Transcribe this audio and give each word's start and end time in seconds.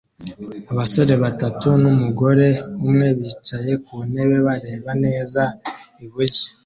Abasore 0.71 1.13
batatu 1.23 1.67
numugore 1.81 2.47
umwe 2.85 3.07
bicaye 3.19 3.73
ku 3.85 3.93
ntebe 4.09 4.37
bareba 4.47 4.91
neza 5.05 5.41
iburyo 6.03 6.43